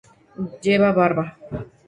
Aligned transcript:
Lleva 0.63 0.91
barba. 0.97 1.25